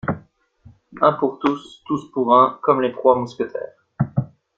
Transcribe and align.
Un 0.99 1.13
pour 1.13 1.37
tous, 1.37 1.83
tous 1.85 2.09
pour 2.09 2.33
un, 2.35 2.57
comme 2.63 2.81
les 2.81 2.91
trois 2.91 3.19
mousquetaires 3.19 3.77